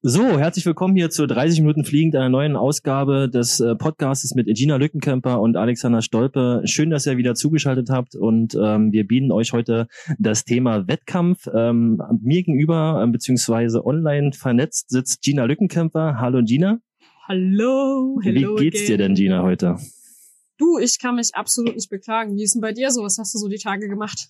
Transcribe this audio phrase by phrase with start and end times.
[0.00, 4.46] So, herzlich willkommen hier zu 30 Minuten Fliegend, einer neuen Ausgabe des äh, Podcasts mit
[4.46, 6.62] Gina Lückenkämper und Alexander Stolpe.
[6.66, 11.48] Schön, dass ihr wieder zugeschaltet habt und ähm, wir bieten euch heute das Thema Wettkampf.
[11.52, 16.20] Ähm, mir gegenüber, äh, beziehungsweise online vernetzt, sitzt Gina Lückenkämper.
[16.20, 16.78] Hallo Gina.
[17.26, 18.86] Hallo, hello Wie geht's again.
[18.86, 19.78] dir denn, Gina, heute?
[20.58, 22.36] Du, ich kann mich absolut nicht beklagen.
[22.36, 23.02] Wie ist denn bei dir so?
[23.02, 24.28] Was hast du so die Tage gemacht?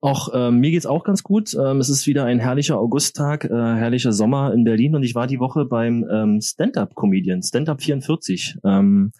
[0.00, 1.54] Auch ähm, mir geht's auch ganz gut.
[1.54, 5.26] Ähm, es ist wieder ein herrlicher Augusttag, äh, herrlicher Sommer in Berlin und ich war
[5.26, 8.58] die Woche beim ähm, Stand-up-Comedian, Stand-up 44.
[8.64, 9.12] Ähm,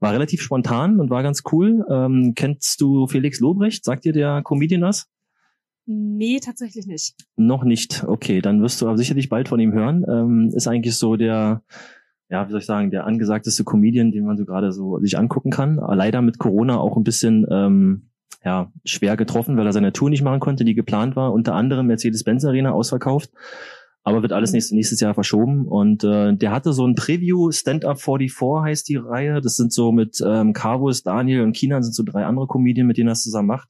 [0.00, 1.84] war relativ spontan und war ganz cool.
[1.90, 3.84] Ähm, kennst du Felix Lobrecht?
[3.84, 5.08] Sagt dir der Comedian was?
[5.86, 7.14] Nee, tatsächlich nicht.
[7.36, 8.04] Noch nicht.
[8.06, 10.04] Okay, dann wirst du aber sicherlich bald von ihm hören.
[10.06, 11.62] Ähm, ist eigentlich so der,
[12.28, 15.50] ja, wie soll ich sagen, der angesagteste Comedian, den man so gerade so sich angucken
[15.50, 15.76] kann.
[15.76, 18.10] Leider mit Corona auch ein bisschen ähm,
[18.44, 21.32] ja, schwer getroffen, weil er seine Tour nicht machen konnte, die geplant war.
[21.32, 23.30] Unter anderem Mercedes-Benz Arena ausverkauft.
[24.04, 25.66] Aber wird alles nächstes, nächstes Jahr verschoben.
[25.66, 29.40] Und äh, der hatte so ein Preview, Stand-Up 44 heißt die Reihe.
[29.40, 32.96] Das sind so mit ähm, Carvus, Daniel und Kina sind so drei andere Comedien, mit
[32.96, 33.68] denen er es zusammen macht.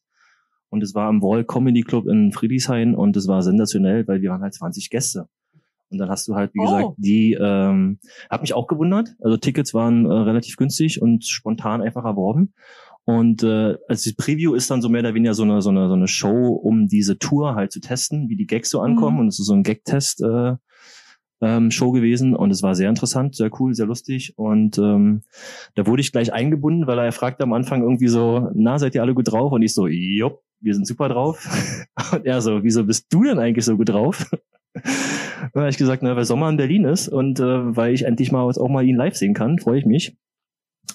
[0.71, 4.31] Und es war am Wall Comedy Club in Friedrichshain und es war sensationell, weil wir
[4.31, 5.29] waren halt 20 Gäste.
[5.91, 6.65] Und dann hast du halt, wie oh.
[6.65, 9.17] gesagt, die, ähm, hat mich auch gewundert.
[9.23, 12.53] Also Tickets waren äh, relativ günstig und spontan einfach erworben.
[13.09, 15.89] Und äh, also die Preview ist dann so mehr oder weniger so eine, so eine,
[15.89, 19.15] so eine Show, um diese Tour halt zu testen, wie die Gags so ankommen.
[19.15, 19.21] Mhm.
[19.21, 20.21] Und es ist so ein Gag-Test.
[20.21, 20.57] Äh,
[21.41, 25.23] ähm, Show gewesen und es war sehr interessant, sehr cool, sehr lustig und ähm,
[25.77, 29.03] da wurde ich gleich eingebunden, weil er fragte am Anfang irgendwie so, na, seid ihr
[29.03, 29.53] alle gut drauf?
[29.53, 31.49] Und ich so, jupp, wir sind super drauf.
[32.13, 34.29] Und er so, wieso bist du denn eigentlich so gut drauf?
[34.75, 34.83] dann
[35.55, 38.43] habe ich gesagt, na, weil Sommer in Berlin ist und äh, weil ich endlich mal
[38.43, 40.17] auch mal ihn live sehen kann, freue ich mich.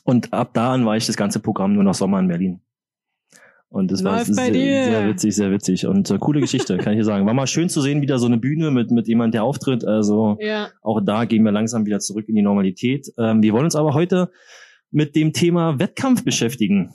[0.04, 2.62] Und ab da an war ich das ganze Programm nur noch Sommer in Berlin.
[3.70, 5.88] Und das war sehr, sehr, witzig, sehr witzig.
[5.88, 7.26] Und äh, coole Geschichte, kann ich dir sagen.
[7.26, 9.84] War mal schön zu sehen, wieder so eine Bühne mit, mit jemand, der auftritt.
[9.84, 10.70] Also ja.
[10.84, 13.12] auch da gehen wir langsam wieder zurück in die Normalität.
[13.18, 14.30] Ähm, wir wollen uns aber heute
[14.92, 16.94] mit dem Thema Wettkampf beschäftigen.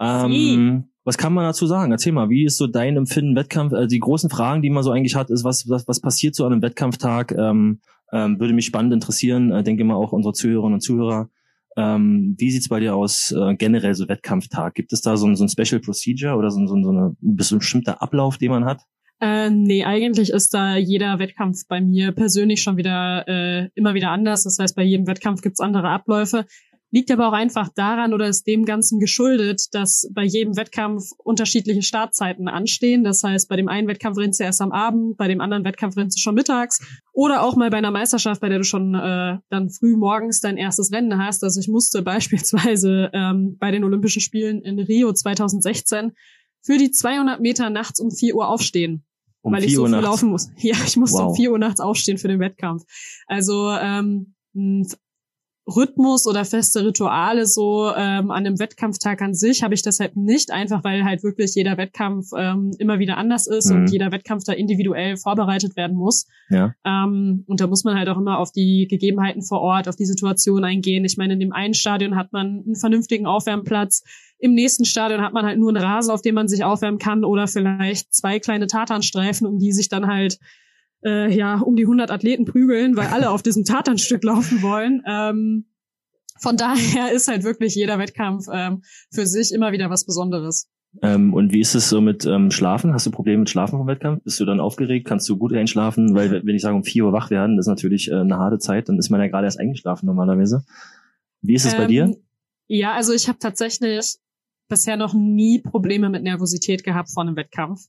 [0.00, 1.92] Ähm, was kann man dazu sagen?
[1.92, 3.72] Erzähl mal, wie ist so dein Empfinden Wettkampf?
[3.72, 6.44] Also die großen Fragen, die man so eigentlich hat, ist, was, was, was passiert so
[6.44, 7.30] an einem Wettkampftag?
[7.32, 7.78] Ähm,
[8.12, 9.52] ähm, würde mich spannend interessieren.
[9.52, 11.30] Äh, denke mal auch unsere Zuhörerinnen und Zuhörer.
[11.76, 14.74] Ähm, wie sieht's bei dir aus äh, generell so Wettkampftag?
[14.74, 17.36] Gibt es da so ein, so ein Special Procedure oder so, so, so eine, ein
[17.36, 18.82] bestimmter Ablauf, den man hat?
[19.20, 24.10] Äh, nee, eigentlich ist da jeder Wettkampf bei mir persönlich schon wieder äh, immer wieder
[24.10, 24.44] anders.
[24.44, 26.46] Das heißt, bei jedem Wettkampf gibt's andere Abläufe.
[26.92, 31.82] Liegt aber auch einfach daran oder ist dem Ganzen geschuldet, dass bei jedem Wettkampf unterschiedliche
[31.82, 33.04] Startzeiten anstehen.
[33.04, 35.96] Das heißt, bei dem einen Wettkampf rennst du erst am Abend, bei dem anderen Wettkampf
[35.96, 36.80] rennst du schon mittags.
[37.12, 40.56] Oder auch mal bei einer Meisterschaft, bei der du schon äh, dann früh morgens dein
[40.56, 41.44] erstes Rennen hast.
[41.44, 46.12] Also ich musste beispielsweise ähm, bei den Olympischen Spielen in Rio 2016
[46.62, 49.04] für die 200 Meter nachts um 4 Uhr aufstehen.
[49.42, 50.04] Um weil ich so viel nachts.
[50.04, 50.50] laufen muss.
[50.58, 51.28] Ja, ich musste wow.
[51.28, 52.82] um 4 Uhr nachts aufstehen für den Wettkampf.
[53.26, 54.34] Also ähm,
[55.74, 60.50] Rhythmus oder feste Rituale so ähm, an einem Wettkampftag an sich habe ich deshalb nicht,
[60.50, 63.76] einfach weil halt wirklich jeder Wettkampf ähm, immer wieder anders ist mhm.
[63.76, 66.26] und jeder Wettkampf da individuell vorbereitet werden muss.
[66.48, 66.74] Ja.
[66.84, 70.06] Ähm, und da muss man halt auch immer auf die Gegebenheiten vor Ort, auf die
[70.06, 71.04] Situation eingehen.
[71.04, 74.02] Ich meine, in dem einen Stadion hat man einen vernünftigen Aufwärmplatz,
[74.40, 77.24] im nächsten Stadion hat man halt nur einen Rasen, auf dem man sich aufwärmen kann
[77.24, 80.38] oder vielleicht zwei kleine Tatanstreifen, um die sich dann halt
[81.04, 85.02] äh, ja um die 100 Athleten prügeln, weil alle auf diesem Tatanstück laufen wollen.
[85.06, 85.66] Ähm,
[86.38, 90.68] von daher ist halt wirklich jeder Wettkampf ähm, für sich immer wieder was Besonderes.
[91.02, 92.92] Ähm, und wie ist es so mit ähm, Schlafen?
[92.92, 94.24] Hast du Probleme mit Schlafen vom Wettkampf?
[94.24, 95.06] Bist du dann aufgeregt?
[95.06, 96.14] Kannst du gut einschlafen?
[96.14, 98.58] Weil wenn ich sage um vier Uhr wach werden, das ist natürlich äh, eine harte
[98.58, 100.64] Zeit, dann ist man ja gerade erst eingeschlafen normalerweise.
[101.42, 102.04] Wie ist es bei dir?
[102.04, 102.16] Ähm,
[102.66, 104.16] ja, also ich habe tatsächlich
[104.68, 107.82] bisher noch nie Probleme mit Nervosität gehabt vor einem Wettkampf.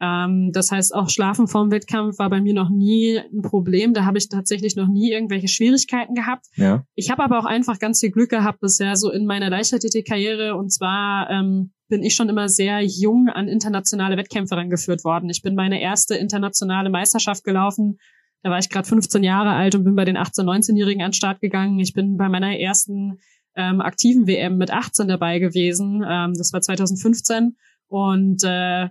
[0.00, 3.92] Ähm, das heißt, auch Schlafen vorm Wettkampf war bei mir noch nie ein Problem.
[3.92, 6.46] Da habe ich tatsächlich noch nie irgendwelche Schwierigkeiten gehabt.
[6.56, 6.84] Ja.
[6.94, 10.56] Ich habe aber auch einfach ganz viel Glück gehabt bisher so in meiner Leichtathletik-Karriere.
[10.56, 15.28] Und zwar ähm, bin ich schon immer sehr jung an internationale Wettkämpfe rangeführt worden.
[15.28, 17.98] Ich bin meine erste internationale Meisterschaft gelaufen.
[18.42, 21.14] Da war ich gerade 15 Jahre alt und bin bei den 18-, 19-Jährigen an den
[21.14, 21.78] Start gegangen.
[21.78, 23.18] Ich bin bei meiner ersten
[23.54, 26.02] ähm, aktiven WM mit 18 dabei gewesen.
[26.08, 27.56] Ähm, das war 2015.
[27.88, 28.88] Und äh,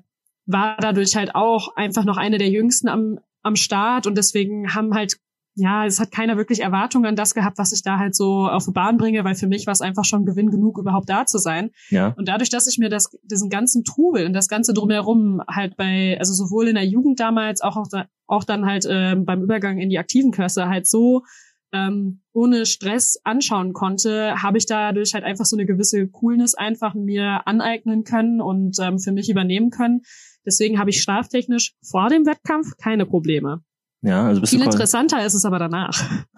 [0.51, 4.93] war dadurch halt auch einfach noch eine der jüngsten am, am Start und deswegen haben
[4.93, 5.19] halt
[5.55, 8.65] ja, es hat keiner wirklich Erwartungen an das gehabt, was ich da halt so auf
[8.65, 11.37] die Bahn bringe, weil für mich war es einfach schon Gewinn genug, überhaupt da zu
[11.37, 11.71] sein.
[11.89, 12.13] Ja.
[12.17, 16.17] Und dadurch, dass ich mir das, diesen ganzen Trubel und das Ganze drumherum halt bei,
[16.17, 17.85] also sowohl in der Jugend damals, auch,
[18.27, 21.23] auch, dann halt äh, beim Übergang in die aktiven Klasse halt so
[21.73, 26.95] ähm, ohne Stress anschauen konnte, habe ich dadurch halt einfach so eine gewisse Coolness einfach
[26.95, 30.01] mir aneignen können und ähm, für mich übernehmen können,
[30.45, 33.61] Deswegen habe ich schlaftechnisch vor dem Wettkampf keine Probleme.
[34.01, 35.91] Ja, also bist Viel du interessanter ist es aber danach.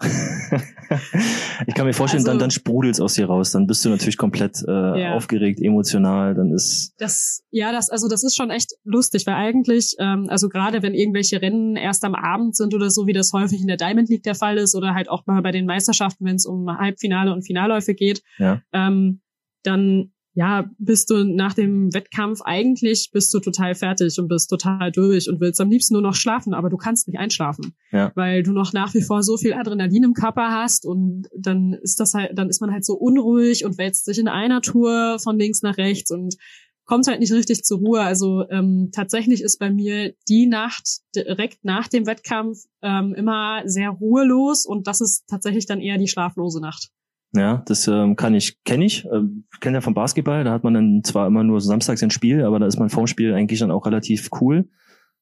[1.66, 3.52] ich kann mir vorstellen, dann, Also- dann sprudelt's aus dir raus.
[3.52, 5.14] Dann bist du natürlich komplett äh, Ja.
[5.14, 6.34] aufgeregt, emotional.
[6.34, 10.48] Dann ist Das, ja, das, also das ist schon echt lustig, weil eigentlich, ähm, also
[10.48, 13.76] gerade wenn irgendwelche Rennen erst am Abend sind oder so, wie das häufig in der
[13.76, 16.66] Diamond League der Fall ist, oder halt auch mal bei den Meisterschaften, wenn es um
[16.68, 18.60] Halbfinale und Finalläufe geht, Ja.
[18.72, 19.20] ähm,
[19.62, 24.90] dann ja, bist du nach dem Wettkampf eigentlich bist du total fertig und bist total
[24.90, 28.12] durch und willst am liebsten nur noch schlafen, aber du kannst nicht einschlafen, Ja.
[28.14, 32.00] weil du noch nach wie vor so viel Adrenalin im Körper hast und dann ist
[32.00, 35.38] das halt, dann ist man halt so unruhig und wälzt sich in einer Tour von
[35.38, 36.36] links nach rechts und
[36.84, 38.00] kommt halt nicht richtig zur Ruhe.
[38.00, 43.90] Also ähm, tatsächlich ist bei mir die Nacht direkt nach dem Wettkampf ähm, immer sehr
[43.90, 46.90] ruhelos und das ist tatsächlich dann eher die schlaflose Nacht.
[47.34, 50.74] Ja, das ähm, kann ich, kenne ich, ähm, kenne ja vom Basketball, da hat man
[50.74, 53.70] dann zwar immer nur samstags ein Spiel, aber da ist man vorm Spiel eigentlich dann
[53.70, 54.68] auch relativ cool.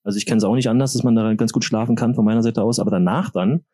[0.02, 2.24] Also ich kenne es auch nicht anders, dass man da ganz gut schlafen kann von
[2.24, 3.64] meiner Seite aus, aber danach dann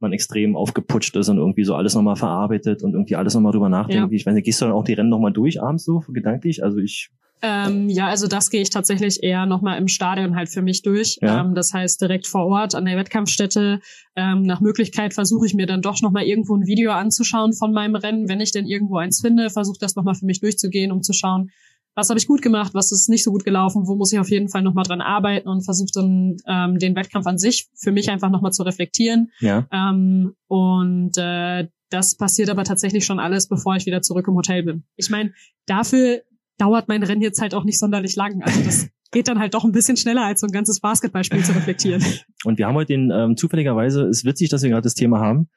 [0.00, 3.68] man extrem aufgeputscht ist und irgendwie so alles nochmal verarbeitet und irgendwie alles nochmal drüber
[3.68, 4.10] nachdenkt.
[4.10, 4.16] Ja.
[4.16, 6.62] Ich weiß nicht, gehst du dann auch die Rennen nochmal durch abends so gedanklich?
[6.62, 7.10] Also ich,
[7.42, 11.18] Ähm, ja, also das gehe ich tatsächlich eher nochmal im Stadion halt für mich durch.
[11.20, 11.40] Ja.
[11.40, 13.80] Ähm, das heißt direkt vor Ort an der Wettkampfstätte.
[14.16, 17.96] Ähm, nach Möglichkeit versuche ich mir dann doch nochmal irgendwo ein Video anzuschauen von meinem
[17.96, 18.28] Rennen.
[18.28, 21.50] Wenn ich denn irgendwo eins finde, versuche das nochmal für mich durchzugehen, um zu schauen,
[21.94, 24.30] was habe ich gut gemacht, was ist nicht so gut gelaufen, wo muss ich auf
[24.30, 28.10] jeden Fall nochmal dran arbeiten und versuche dann ähm, den Wettkampf an sich für mich
[28.10, 29.30] einfach nochmal zu reflektieren.
[29.40, 34.34] ja, Ähm, und äh, das passiert aber tatsächlich schon alles, bevor ich wieder zurück im
[34.34, 34.84] Hotel bin.
[34.96, 35.32] Ich meine,
[35.66, 36.22] dafür
[36.58, 38.42] dauert mein Rennen jetzt halt auch nicht sonderlich lang.
[38.42, 41.52] Also das geht dann halt doch ein bisschen schneller, als so ein ganzes Basketballspiel zu
[41.52, 42.04] reflektieren.
[42.44, 45.48] und wir haben heute den, ähm, zufälligerweise, ist witzig, dass wir gerade das Thema haben,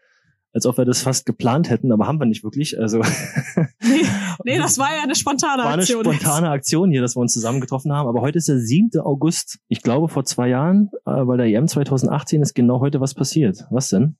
[0.53, 2.79] als ob wir das fast geplant hätten, aber haben wir nicht wirklich.
[2.79, 3.01] Also
[3.81, 4.05] Nee,
[4.43, 6.03] nee das war ja eine spontane war eine Aktion.
[6.03, 8.07] spontane Aktion hier, dass wir uns zusammen getroffen haben.
[8.07, 8.99] Aber heute ist der 7.
[8.99, 9.59] August.
[9.67, 13.65] Ich glaube, vor zwei Jahren, äh, bei der EM 2018 ist genau heute was passiert.
[13.69, 14.17] Was denn?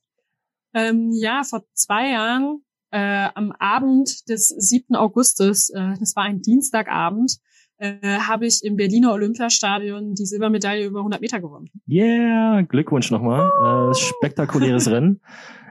[0.74, 4.96] Ähm, ja, vor zwei Jahren, äh, am Abend des 7.
[4.96, 7.38] Augustes, äh, das war ein Dienstagabend,
[7.78, 11.68] äh, habe ich im Berliner Olympiastadion die Silbermedaille über 100 Meter gewonnen.
[11.88, 13.90] Yeah, Glückwunsch nochmal.
[13.90, 15.20] Äh, spektakuläres Rennen.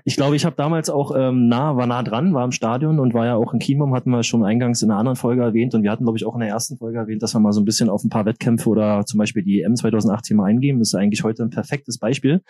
[0.06, 3.14] Ich glaube, ich habe damals auch ähm, nah, war nah dran, war im Stadion und
[3.14, 5.84] war ja auch in Chiemum, hatten wir schon eingangs in einer anderen Folge erwähnt und
[5.84, 7.66] wir hatten, glaube ich, auch in der ersten Folge erwähnt, dass wir mal so ein
[7.66, 10.80] bisschen auf ein paar Wettkämpfe oder zum Beispiel die EM 2018 mal eingehen.
[10.80, 12.42] Das ist eigentlich heute ein perfektes Beispiel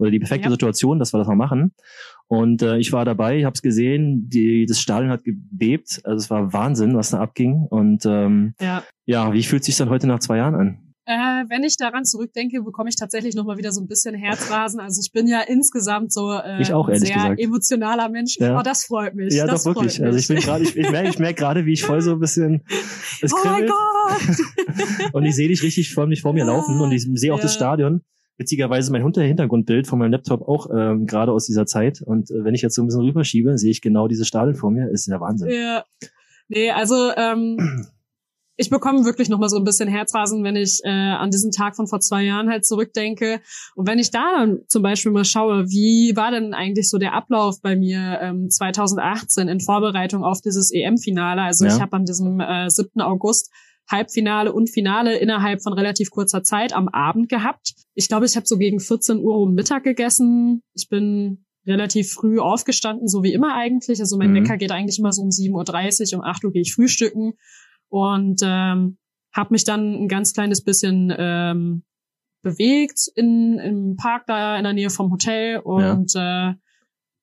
[0.00, 0.50] oder die perfekte Ja.
[0.50, 1.74] Situation, dass wir das mal machen.
[2.28, 6.16] Und äh, ich war dabei, ich habe es gesehen, die, das Stadion hat gebebt, also
[6.16, 7.66] es war Wahnsinn, was da abging.
[7.70, 8.82] Und ähm, Ja.
[9.04, 10.78] ja, wie fühlt sich dann heute nach zwei Jahren an?
[11.08, 14.80] Äh, wenn ich daran zurückdenke, bekomme ich tatsächlich nochmal wieder so ein bisschen Herzrasen.
[14.80, 17.38] Also ich bin ja insgesamt so äh, Ich auch, sehr gesagt.
[17.40, 18.38] emotionaler Mensch.
[18.40, 18.58] Ja.
[18.58, 19.32] Oh, das freut mich.
[19.32, 20.02] Ja, das doch wirklich.
[20.02, 22.18] Also ich bin gerade, ich, ich merke, ich merke gerade, wie ich voll so ein
[22.18, 22.64] bisschen
[23.22, 24.36] es oh mein Gott!
[25.12, 26.46] und ich sehe dich richtig vor mich vor mir Ja.
[26.52, 27.58] laufen und ich sehe auch das Ja.
[27.58, 28.02] Stadion.
[28.38, 32.02] Witzigerweise mein Hinter- Hintergrundbild von meinem Laptop auch ähm, gerade aus dieser Zeit.
[32.02, 34.70] Und äh, wenn ich jetzt so ein bisschen rüberschiebe, sehe ich genau dieses Stadion vor
[34.70, 34.90] mir.
[34.90, 35.48] Ist ja Wahnsinn.
[35.50, 35.84] Ja.
[36.48, 37.86] Nee, also ähm,
[38.58, 41.86] ich bekomme wirklich nochmal so ein bisschen Herzrasen, wenn ich äh, an diesen Tag von
[41.86, 43.40] vor zwei Jahren halt zurückdenke.
[43.74, 47.14] Und wenn ich da dann zum Beispiel mal schaue, wie war denn eigentlich so der
[47.14, 51.42] Ablauf bei mir ähm, 2018 in Vorbereitung auf dieses EM-Finale?
[51.42, 51.74] Also Ja.
[51.74, 53.00] ich habe an diesem äh, 7.
[53.00, 53.50] August
[53.88, 57.74] Halbfinale und Finale innerhalb von relativ kurzer Zeit am Abend gehabt.
[57.94, 60.62] Ich glaube, ich habe so gegen 14 Uhr um Mittag gegessen.
[60.74, 64.00] Ich bin relativ früh aufgestanden, so wie immer eigentlich.
[64.00, 64.36] Also mein Mhm.
[64.36, 67.34] Wecker geht eigentlich immer so um 7.30 Uhr, um 8 Uhr gehe ich frühstücken
[67.88, 68.98] und ähm,
[69.32, 71.84] habe mich dann ein ganz kleines bisschen ähm,
[72.42, 76.54] bewegt in, im Park da in der Nähe vom Hotel und äh,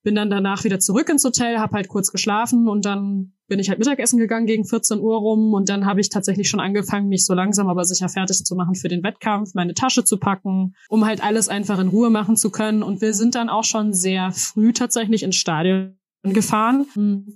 [0.04, 3.70] bin dann danach wieder zurück ins Hotel, habe halt kurz geschlafen und dann bin ich
[3.70, 7.26] halt Mittagessen gegangen gegen 14 Uhr rum und dann habe ich tatsächlich schon angefangen, mich
[7.26, 11.06] so langsam aber sicher fertig zu machen für den Wettkampf, meine Tasche zu packen, um
[11.06, 12.84] halt alles einfach in Ruhe machen zu können.
[12.84, 16.86] Und wir sind dann auch schon sehr früh tatsächlich ins Stadion gefahren,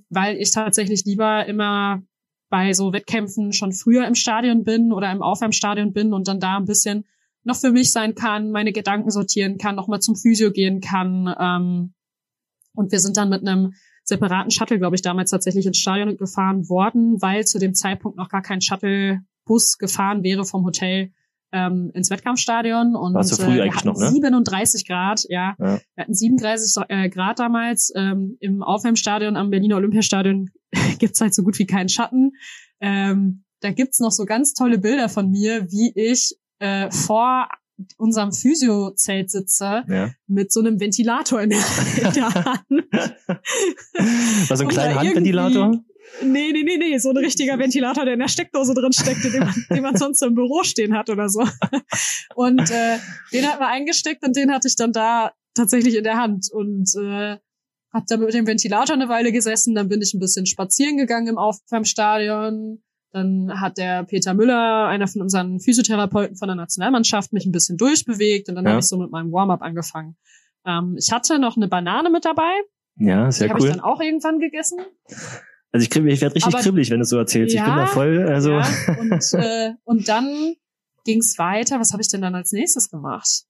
[0.10, 2.02] weil ich tatsächlich lieber immer
[2.50, 6.58] bei so Wettkämpfen schon früher im Stadion bin oder im Aufwärmstadion bin und dann da
[6.58, 7.06] ein bisschen
[7.44, 11.34] noch für mich sein kann, meine Gedanken sortieren kann, noch mal zum Physio gehen kann.
[11.40, 11.94] Ähm,
[12.78, 16.70] und wir sind dann mit einem separaten Shuttle, glaube ich, damals tatsächlich ins Stadion gefahren
[16.70, 21.12] worden, weil zu dem Zeitpunkt noch gar kein Shuttlebus gefahren wäre vom Hotel
[21.52, 22.96] ähm, ins Wettkampfstadion.
[22.96, 24.12] Und War zu früh äh, wir eigentlich hatten noch, ne?
[24.12, 25.56] 37 Grad, ja.
[25.60, 25.80] Ja.
[25.96, 27.92] Wir hatten 37 äh, Grad damals.
[27.96, 30.50] Ähm, Im Aufwärmstadion am Berliner Olympiastadion
[31.00, 32.32] gibt's halt so gut wie keinen Schatten.
[32.80, 37.48] Ähm, da gibt's noch so ganz tolle Bilder von mir, wie ich äh, vor
[37.98, 40.12] unserem Physiozelt sitze Ja.
[40.28, 41.60] mit so einem Ventilator in der,
[41.98, 42.70] in der Hand.
[44.50, 45.84] War so ein kleiner Handventilator.
[46.24, 49.42] Nee, nee, nee, nee, so ein richtiger Ventilator, der in der Steckdose drin steckte, den
[49.42, 51.46] man, den man sonst im Büro stehen hat oder so.
[52.36, 52.98] Und äh,
[53.34, 56.90] den hat man eingesteckt und den hatte ich dann da tatsächlich in der Hand und
[57.00, 57.38] äh,
[57.94, 61.28] hab da mit dem Ventilator eine Weile gesessen, dann bin ich ein bisschen spazieren gegangen
[61.28, 62.82] im Aufwärmstadion.
[63.12, 67.78] Dann hat der Peter Müller, einer von unseren Physiotherapeuten von der Nationalmannschaft, mich ein bisschen
[67.78, 68.72] durchbewegt und dann ja.
[68.72, 70.18] habe ich so mit meinem Warm-up angefangen.
[70.66, 72.52] Ähm, ich hatte noch eine Banane mit dabei.
[72.98, 73.60] Ja, sehr die cool.
[73.60, 74.80] Die habe ich dann auch irgendwann gegessen.
[75.72, 77.56] Also ich, krieg, ich werde richtig Aber, kribbelig, wenn du so erzählst.
[77.56, 78.28] Ja, ich bin da voll.
[78.28, 78.52] Also.
[78.52, 78.68] Ja,
[79.00, 80.56] und, äh, und dann
[81.06, 81.80] ging's weiter.
[81.80, 83.46] Was habe ich denn dann als nächstes gemacht?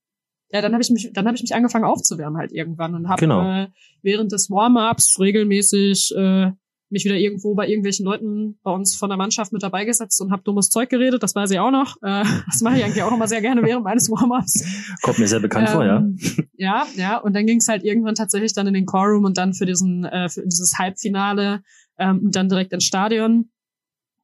[0.50, 3.20] Ja, dann habe ich mich, dann habe ich mich angefangen aufzuwärmen halt irgendwann und habe
[3.20, 3.42] genau.
[3.42, 3.68] äh,
[4.02, 6.52] während des Warm-ups regelmäßig äh,
[6.90, 10.32] mich wieder irgendwo bei irgendwelchen Leuten bei uns von der Mannschaft mit dabei gesetzt und
[10.32, 11.22] habe dummes Zeug geredet.
[11.22, 11.96] Das weiß ich auch noch.
[12.02, 14.64] Äh, das mache ich eigentlich auch immer sehr gerne während meines Warm-ups.
[15.02, 15.96] Kommt mir sehr bekannt ähm, vor, ja.
[15.98, 16.18] Ähm,
[16.56, 17.16] ja, ja.
[17.18, 20.04] Und dann ging es halt irgendwann tatsächlich dann in den Core-Room und dann für diesen
[20.04, 21.62] äh, für dieses Halbfinale
[21.98, 23.50] ähm, und dann direkt ins Stadion.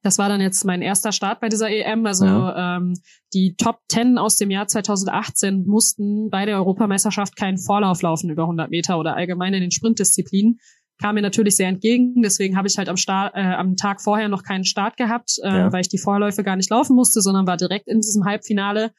[0.05, 2.05] Das war dann jetzt mein erster Start bei dieser EM.
[2.05, 2.77] Also ja.
[2.77, 2.93] ähm,
[3.33, 8.43] die Top 10 aus dem Jahr 2018 mussten bei der Europameisterschaft keinen Vorlauf laufen über
[8.43, 10.59] 100 Meter oder allgemein in den Sprintdisziplinen.
[11.01, 12.21] Kam mir natürlich sehr entgegen.
[12.21, 15.47] Deswegen habe ich halt am, Start, äh, am Tag vorher noch keinen Start gehabt, äh,
[15.47, 15.73] ja.
[15.73, 18.91] weil ich die Vorläufe gar nicht laufen musste, sondern war direkt in diesem Halbfinale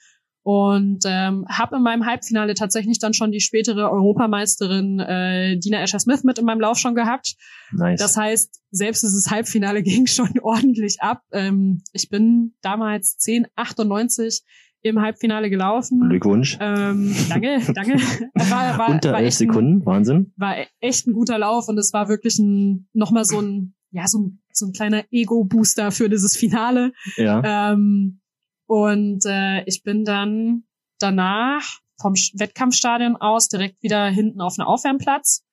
[0.46, 6.22] und ähm, habe in meinem Halbfinale tatsächlich dann schon die spätere Europameisterin äh, Dina Escher-Smith
[6.22, 7.34] mit in meinem Lauf schon gehabt.
[7.72, 7.98] Nice.
[7.98, 11.22] Das heißt, selbst dieses Halbfinale ging schon ordentlich ab.
[11.32, 14.44] Ähm, ich bin damals 10,98
[14.88, 16.08] im Halbfinale gelaufen.
[16.08, 16.58] Glückwunsch.
[16.60, 17.94] Ähm, danke, danke.
[18.34, 20.32] War, war, Unter war elf Sekunden, ein, Wahnsinn.
[20.36, 24.18] War echt ein guter Lauf und es war wirklich ein nochmal so ein ja so
[24.18, 26.92] ein, so ein kleiner Ego-Booster für dieses Finale.
[27.16, 27.72] Ja.
[27.72, 28.20] Ähm,
[28.66, 30.64] und äh, ich bin dann
[30.98, 35.45] danach vom Wettkampfstadion aus direkt wieder hinten auf einen Aufwärmplatz.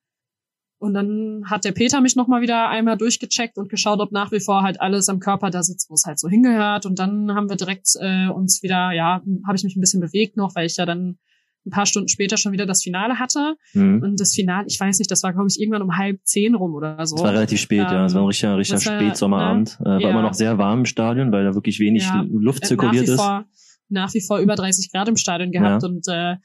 [0.84, 4.42] Und dann hat der Peter mich nochmal wieder einmal durchgecheckt und geschaut, ob nach wie
[4.42, 6.86] vor halt alles am Körper da sitzt, wo es halt so hingehört.
[6.86, 10.36] Und dann haben wir direkt äh, uns wieder, ja, habe ich mich ein bisschen bewegt
[10.36, 11.20] noch, weil ich ja dann
[11.66, 13.56] ein paar Stunden später schon wieder das Finale hatte.
[13.72, 14.04] Mhm.
[14.04, 16.76] Und das Finale, ich weiß nicht, das war, glaube ich, irgendwann um halb zehn rum
[16.76, 17.16] oder so.
[17.16, 18.06] Das war relativ spät, ähm, ja.
[18.06, 19.78] Es war ein richtiger, richtiger Spätsommerabend.
[19.80, 20.10] Äh, war ja.
[20.10, 22.26] immer noch sehr warm im Stadion, weil da wirklich wenig ja.
[22.30, 23.16] Luft zirkuliert ist.
[23.16, 23.46] Vor,
[23.88, 25.82] nach wie vor über 30 Grad im Stadion gehabt.
[25.82, 25.88] Ja.
[25.88, 26.36] Und äh,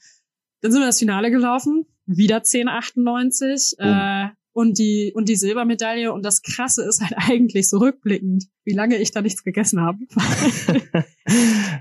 [0.61, 1.85] dann sind wir das Finale gelaufen.
[2.17, 3.79] Wieder 10,98.
[3.79, 8.73] Äh, und die und die Silbermedaille und das Krasse ist halt eigentlich so rückblickend, wie
[8.73, 9.99] lange ich da nichts gegessen habe.
[10.09, 11.03] du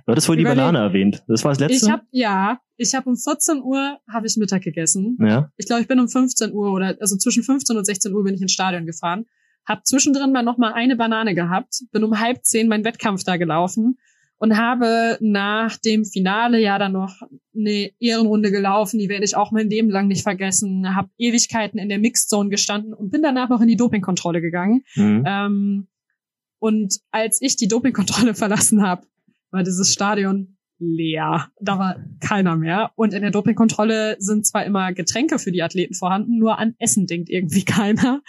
[0.07, 1.25] hattest vorhin die Banane erwähnt.
[1.27, 1.87] Das war das letzte.
[1.87, 5.17] Ich habe ja, ich habe um 14 Uhr habe ich Mittag gegessen.
[5.21, 5.51] Ja.
[5.57, 8.35] Ich glaube, ich bin um 15 Uhr oder also zwischen 15 und 16 Uhr bin
[8.35, 9.25] ich ins Stadion gefahren.
[9.67, 13.39] Hab zwischendrin mal noch mal eine Banane gehabt, bin um halb zehn meinen Wettkampf da
[13.39, 13.99] gelaufen
[14.39, 17.23] und habe nach dem Finale ja dann noch
[17.55, 21.89] eine Ehrenrunde gelaufen, die werde ich auch mein Leben lang nicht vergessen, habe Ewigkeiten in
[21.89, 24.85] der Mixed Zone gestanden und bin danach noch in die Dopingkontrolle gegangen.
[24.95, 25.25] Mhm.
[25.27, 25.87] Ähm,
[26.61, 29.07] und als ich die Dopingkontrolle verlassen habe,
[29.51, 31.49] war dieses Stadion leer.
[31.61, 32.93] Da war keiner mehr.
[32.97, 37.07] Und in der Dopingkontrolle sind zwar immer Getränke für die Athleten vorhanden, nur an Essen
[37.07, 38.23] denkt irgendwie keiner.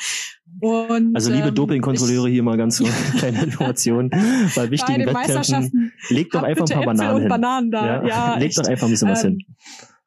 [0.62, 2.86] Und, also liebe ähm, Dopingkontrolleure hier mal ganz so
[3.18, 4.10] kleine Informationen
[4.56, 5.94] bei wichtigen bei Wettkämpfen.
[6.10, 7.30] Legt doch einfach ein paar Bananen hin.
[7.30, 7.86] Bananen da.
[7.86, 9.38] Ja, ja legt doch einfach ein bisschen ähm, was hin.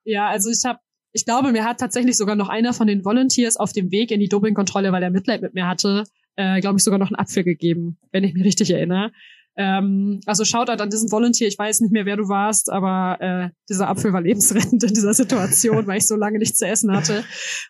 [0.05, 0.81] Ja, also ich habe
[1.15, 4.21] ich glaube, mir hat tatsächlich sogar noch einer von den Volunteers auf dem Weg in
[4.21, 6.05] die Dopingkontrolle, weil er Mitleid mit mir hatte,
[6.37, 9.13] äh, glaube ich, sogar noch einen Apfel gegeben, wenn ich mich richtig erinnere.
[9.57, 13.51] Ähm, also Shoutout an diesen Volunteer, ich weiß nicht mehr, wer du warst, aber äh,
[13.69, 17.25] dieser Apfel war lebensrettend in dieser Situation, weil ich so lange nichts zu essen hatte.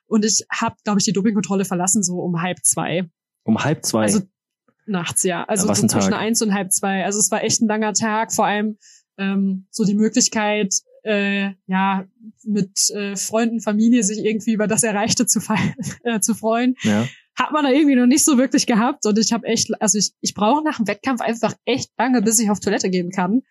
[0.07, 3.09] Und ich habe, glaube ich, die Dopingkontrolle verlassen so um halb zwei.
[3.45, 4.03] Um halb zwei?
[4.03, 4.21] Also
[4.87, 5.45] nachts, ja.
[5.45, 7.05] Also ja, so zwischen eins und halb zwei.
[7.05, 8.79] Also es war echt ein langer Tag, vor allem
[9.19, 12.05] ähm, so die Möglichkeit, äh, ja,
[12.45, 15.41] mit äh, Freunden, Familie sich irgendwie über das Erreichte zu,
[16.05, 16.77] äh, zu freuen.
[16.83, 19.99] Ja hat man da irgendwie noch nicht so wirklich gehabt und ich habe echt, also
[19.99, 23.43] ich, ich brauche nach dem Wettkampf einfach echt lange, bis ich auf Toilette gehen kann.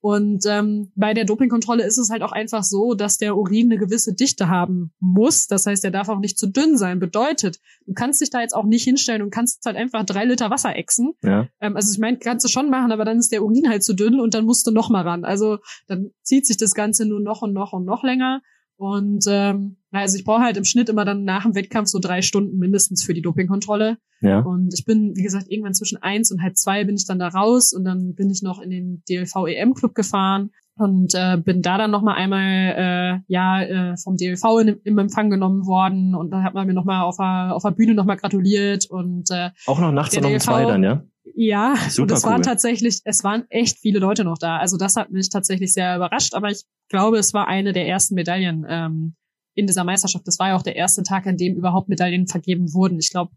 [0.00, 3.78] Und ähm, bei der Dopingkontrolle ist es halt auch einfach so, dass der Urin eine
[3.78, 5.48] gewisse Dichte haben muss.
[5.48, 7.00] Das heißt, der darf auch nicht zu dünn sein.
[7.00, 10.50] Bedeutet, du kannst dich da jetzt auch nicht hinstellen und kannst halt einfach drei Liter
[10.50, 11.14] Wasser exen.
[11.22, 11.48] Ja.
[11.60, 13.94] Ähm, also ich meine, kannst du schon machen, aber dann ist der Urin halt zu
[13.94, 15.24] dünn und dann musst du noch mal ran.
[15.24, 18.40] Also dann zieht sich das Ganze nur noch und noch und noch länger.
[18.78, 22.22] Und ähm, also ich brauche halt im Schnitt immer dann nach dem Wettkampf so drei
[22.22, 23.98] Stunden mindestens für die Dopingkontrolle.
[24.20, 24.38] Ja.
[24.40, 27.26] Und ich bin, wie gesagt, irgendwann zwischen eins und halb zwei bin ich dann da
[27.26, 31.60] raus und dann bin ich noch in den DLV EM Club gefahren und äh, bin
[31.60, 36.14] da dann noch mal einmal äh, ja äh, vom DLV in, im Empfang genommen worden
[36.14, 38.86] und dann hat man mir noch mal auf der auf der Bühne noch mal gratuliert
[38.86, 41.02] und äh, auch noch nachts um zwei dann ja
[41.34, 42.30] ja, Super und es cool.
[42.32, 44.58] waren tatsächlich, es waren echt viele Leute noch da.
[44.58, 48.14] Also das hat mich tatsächlich sehr überrascht, aber ich glaube, es war eine der ersten
[48.14, 49.14] Medaillen ähm,
[49.54, 50.26] in dieser Meisterschaft.
[50.26, 52.98] Das war ja auch der erste Tag, an dem überhaupt Medaillen vergeben wurden.
[52.98, 53.32] Ich glaube,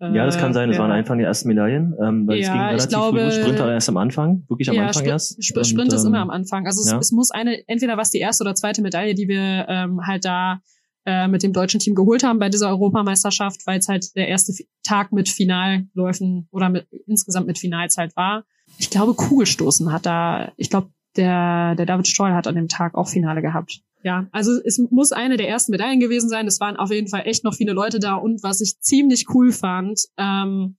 [0.00, 0.68] Äh, ja, das kann sein.
[0.68, 0.82] Das ja.
[0.84, 3.32] waren Anfang der ersten Medaillen, ähm, weil es Ja, ging ich relativ glaube- früh.
[3.42, 5.38] Sprinter erst am Anfang, wirklich am ja, Anfang Spr- erst.
[5.42, 6.66] Sp Und, Sprint ist ähm, immer am Anfang.
[6.66, 10.06] Also es, es muss eine, entweder was die erste oder zweite Medaille, die wir ähm,
[10.06, 10.60] halt da
[11.04, 14.52] äh, mit dem deutschen Team geholt haben bei dieser Europameisterschaft, weil es halt der erste
[14.82, 18.44] Tag mit Finalläufen oder mit, insgesamt mit Finalzeit war.
[18.78, 22.94] Ich glaube, Kugelstoßen hat da, ich glaube, der, der David Stoll hat an dem Tag
[22.94, 23.80] auch Finale gehabt.
[24.04, 26.46] Ja, also es muss eine der ersten Medaillen gewesen sein.
[26.46, 28.14] Es waren auf jeden Fall echt noch viele Leute da.
[28.14, 30.76] Und was ich ziemlich cool fand, ähm,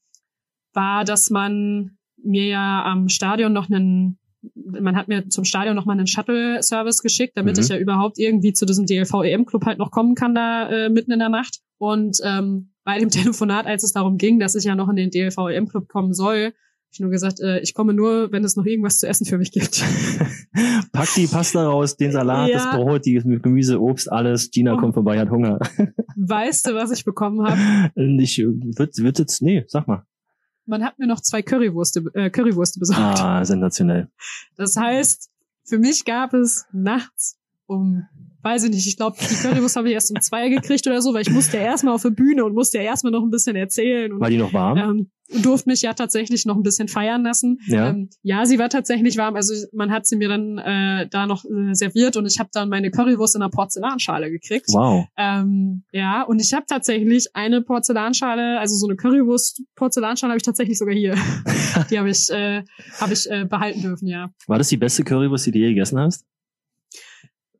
[0.73, 4.18] war, dass man mir ja am Stadion noch einen,
[4.55, 7.63] man hat mir zum Stadion noch mal einen Shuttle-Service geschickt, damit Mhm.
[7.63, 11.19] ich ja überhaupt irgendwie zu diesem DLV-EM-Club halt noch kommen kann da äh, mitten in
[11.19, 11.59] der Nacht.
[11.77, 15.09] Und ähm, bei dem Telefonat, als es darum ging, dass ich ja noch in den
[15.09, 18.97] DLV-EM-Club kommen soll, hab ich nur gesagt, äh, ich komme nur, wenn es noch irgendwas
[18.99, 19.83] zu essen für mich gibt.
[20.91, 22.55] Pack die Pasta raus, den Salat, Ja.
[22.57, 24.49] das Brot, die Gemüse, Obst, alles.
[24.51, 24.77] Gina Oh.
[24.77, 25.59] kommt vorbei, hat Hunger.
[26.15, 27.59] weißt du, was ich bekommen habe?
[28.21, 30.03] Ich wird, wird jetzt, nee, sag mal.
[30.69, 33.19] Man hat mir noch zwei Currywurste, äh, Currywurste besorgt.
[33.19, 34.07] Ah, sensationell.
[34.55, 35.31] Das heißt,
[35.63, 38.07] für mich gab es nachts um,
[38.41, 41.13] weiß ich nicht, ich glaube, die Currywurst habe ich erst um zwei gekriegt oder so,
[41.13, 43.55] weil ich musste ja erstmal auf der Bühne und musste ja erstmal noch ein bisschen
[43.55, 44.77] erzählen und War die noch warm?
[44.77, 45.11] ähm,
[45.43, 47.59] durfte mich ja tatsächlich noch ein bisschen feiern lassen.
[47.67, 47.89] Ja.
[47.89, 49.35] Ähm, ja, sie war tatsächlich warm.
[49.35, 52.69] Also man hat sie mir dann äh, da noch äh, serviert und ich habe dann
[52.69, 54.67] meine Currywurst in einer Porzellanschale gekriegt.
[54.69, 55.05] Wow.
[55.17, 60.77] Ähm, ja, und ich habe tatsächlich eine Porzellanschale, also so eine Currywurst-Porzellanschale habe ich tatsächlich
[60.77, 61.15] sogar hier.
[61.91, 62.63] Die habe ich, äh,
[62.99, 64.31] hab ich äh, behalten dürfen, ja.
[64.47, 66.25] War das die beste Currywurst, die du je gegessen hast?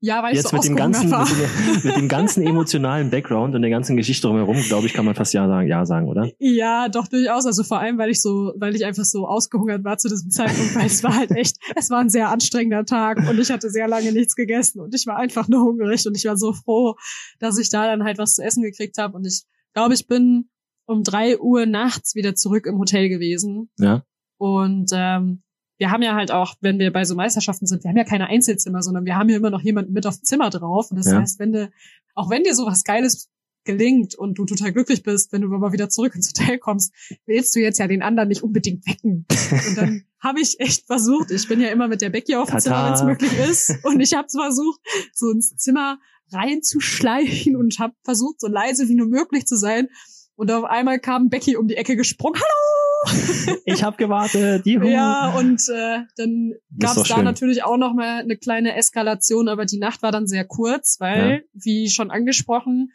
[0.01, 1.27] Ja, weil ich Jetzt so mit dem ganzen, war.
[1.27, 5.03] mit dem, mit dem ganzen emotionalen Background und der ganzen Geschichte drumherum, glaube ich, kann
[5.03, 6.31] man fast ja sagen, ja sagen, oder?
[6.39, 7.45] Ja, doch durchaus.
[7.45, 10.73] Also vor allem, weil ich so, weil ich einfach so ausgehungert war zu diesem Zeitpunkt,
[10.75, 13.89] weil es war halt echt, es war ein sehr anstrengender Tag und ich hatte sehr
[13.89, 16.95] lange nichts gegessen und ich war einfach nur hungrig und ich war so froh,
[17.39, 20.49] dass ich da dann halt was zu essen gekriegt habe und ich glaube, ich bin
[20.85, 24.03] um drei Uhr nachts wieder zurück im Hotel gewesen Ja.
[24.37, 25.43] und ähm,
[25.79, 28.27] wir haben ja halt auch, wenn wir bei so Meisterschaften sind, wir haben ja keine
[28.27, 30.91] Einzelzimmer, sondern wir haben ja immer noch jemanden mit auf dem Zimmer drauf.
[30.91, 31.19] Und das Ja.
[31.19, 31.71] heißt, wenn du,
[32.15, 33.29] auch wenn dir sowas Geiles
[33.63, 36.93] gelingt und du total glücklich bist, wenn du aber wieder zurück ins Hotel kommst,
[37.25, 39.25] willst du jetzt ja den anderen nicht unbedingt wecken.
[39.67, 42.60] Und dann habe ich echt versucht, ich bin ja immer mit der Becky auf dem.
[42.60, 43.73] Zimmer, wenn es möglich ist.
[43.84, 44.80] Und ich habe versucht,
[45.13, 45.97] so ins Zimmer
[46.32, 49.88] reinzuschleichen und habe versucht, so leise wie nur möglich zu sein.
[50.36, 52.36] Und auf einmal kam Becky um die Ecke gesprungen.
[52.36, 52.78] Hallo!
[53.65, 54.88] Ich habe gewartet, juhu.
[54.88, 57.23] Ja, und äh, dann gab es da schön.
[57.23, 61.45] natürlich auch noch mal eine kleine Eskalation, aber die Nacht war dann sehr kurz, weil,
[61.53, 62.91] wie schon angesprochen,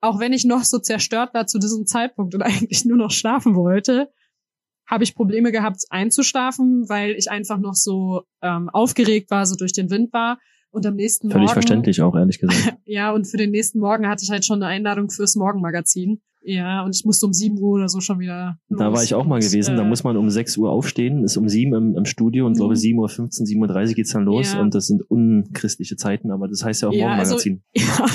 [0.00, 3.54] auch wenn ich noch so zerstört war zu diesem Zeitpunkt und eigentlich nur noch schlafen
[3.54, 4.10] wollte,
[4.86, 9.72] habe ich Probleme gehabt einzuschlafen, weil ich einfach noch so ähm, aufgeregt war, so durch
[9.72, 10.38] den Wind war.
[10.72, 12.76] Und am nächsten Völlig Morgen, verständlich auch, ehrlich gesagt.
[12.84, 16.20] ja, und für den nächsten Morgen hatte ich halt schon eine Einladung fürs Morgenmagazin.
[16.42, 18.56] Ja, und ich musste um 7 Uhr oder so schon wieder.
[18.70, 18.96] Da los.
[18.96, 19.76] war ich auch mal Und, gewesen.
[19.76, 22.52] Da äh, muss man um 6 Uhr aufstehen, ist um 7 im, im Studio und
[22.52, 22.56] Mhm.
[22.56, 23.08] glaube 7.15 Uhr,
[23.68, 24.60] 7.30 Uhr geht's dann los Ja.
[24.62, 27.62] und das sind unchristliche Zeiten, aber das heißt ja auch Ja, also- Morgenmagazin.
[27.74, 28.06] Ja,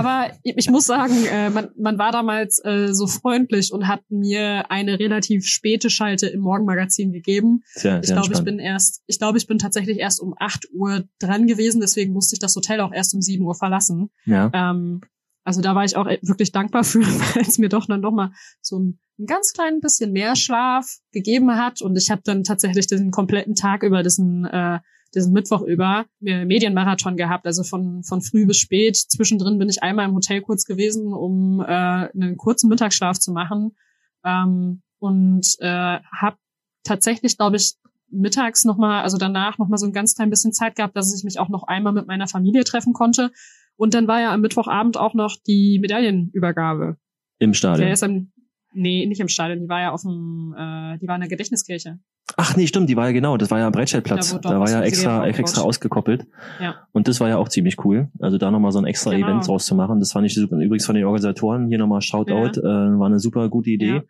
[0.00, 4.70] aber ich muss sagen, äh, man, man war damals äh, so freundlich und hat mir
[4.70, 7.60] eine relativ späte Schalte im Morgenmagazin gegeben.
[7.74, 11.04] sehr, Ich glaube, ich bin erst, ich glaube, ich bin tatsächlich erst um 8 Uhr
[11.18, 14.10] dran gewesen, deswegen musste ich das Hotel auch erst um 7 Uhr verlassen.
[14.24, 14.50] Ja.
[14.54, 15.00] Ähm,
[15.46, 17.00] also da war ich auch wirklich dankbar für,
[17.34, 20.98] weil es mir doch dann noch mal so ein, ein ganz klein bisschen mehr Schlaf
[21.12, 24.80] gegeben hat und ich habe dann tatsächlich den kompletten Tag über diesen äh,
[25.14, 28.96] diesen Mittwoch über äh, Medienmarathon gehabt, also von von früh bis spät.
[28.96, 33.76] Zwischendrin bin ich einmal im Hotel kurz gewesen, um äh, einen kurzen Mittagsschlaf zu machen
[34.24, 36.36] ähm, und äh, habe
[36.82, 37.74] tatsächlich, glaube ich,
[38.10, 41.16] mittags noch mal, also danach noch mal so ein ganz klein bisschen Zeit gehabt, dass
[41.16, 43.30] ich mich auch noch einmal mit meiner Familie treffen konnte.
[43.76, 46.96] Und dann war ja am Mittwochabend auch noch die Medaillenübergabe.
[47.38, 47.88] Im Der Stadion.
[47.90, 48.32] ist am,
[48.72, 51.98] nee, nicht im Stadion, die war ja auf dem, äh, die war in der Gedächtniskirche.
[52.36, 54.32] Ach nee, stimmt, die war ja genau, das war ja am Breitscheidplatz.
[54.32, 56.26] Da Da, war ja extra, extra ausgekoppelt.
[56.60, 56.74] Ja.
[56.90, 58.08] Und das war ja auch ziemlich cool.
[58.18, 59.28] Also da nochmal so ein extra Genau.
[59.28, 60.00] Event draus zu machen.
[60.00, 60.56] Das fand ich super.
[60.56, 63.94] Übrigens von den Organisatoren hier nochmal Shoutout, äh, war eine super gute Idee.
[63.94, 64.02] Ja.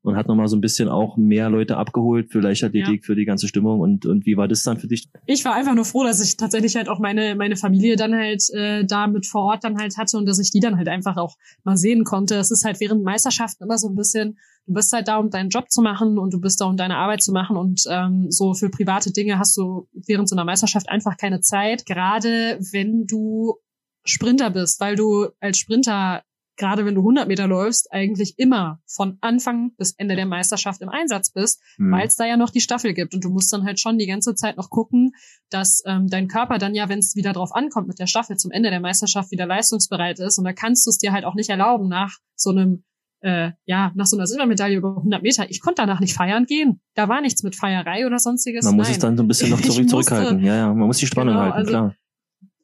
[0.00, 3.48] Und hat nochmal so ein bisschen auch mehr Leute abgeholt für Leichtathletik, für die ganze
[3.48, 3.80] Stimmung.
[3.80, 5.08] Und, und wie war das dann für dich?
[5.26, 8.42] Ich war einfach nur froh, dass ich tatsächlich halt auch meine, meine Familie dann halt
[8.54, 11.18] äh, da mit vor Ort dann halt hatte und dass ich die dann halt einfach
[11.18, 12.36] auch mal sehen konnte.
[12.36, 15.48] Es ist halt während Meisterschaften immer so ein bisschen, du bist halt da, um deinen
[15.48, 17.56] Job zu machen und du bist da, um deine Arbeit zu machen.
[17.56, 21.86] Und ähm, so für private Dinge hast du während so einer Meisterschaft einfach keine Zeit,
[21.86, 23.56] gerade wenn du
[24.04, 26.22] Sprinter bist, weil du als Sprinter
[26.58, 30.88] gerade wenn du 100 Meter läufst, eigentlich immer von Anfang bis Ende der Meisterschaft im
[30.88, 31.92] Einsatz bist, Hm.
[31.92, 33.14] weil es da ja noch die Staffel gibt.
[33.14, 35.12] Und du musst dann halt schon die ganze Zeit noch gucken,
[35.50, 38.50] dass ähm, dein Körper dann ja, wenn es wieder drauf ankommt mit der Staffel zum
[38.50, 40.36] Ende der Meisterschaft wieder leistungsbereit ist.
[40.38, 42.82] Und da kannst du es dir halt auch nicht erlauben nach so einem
[43.20, 46.80] äh, ja, nach so einer Silbermedaille über 100 Meter, ich konnte danach nicht feiern gehen.
[46.94, 48.64] Da war nichts mit Feierei oder sonstiges.
[48.64, 48.92] Man muss Nein.
[48.94, 50.34] es dann so ein bisschen noch zurück, Ich zurückhalten.
[50.36, 51.94] musste- Ja, ja, man muss die Spannung Genau, halten, also- klar.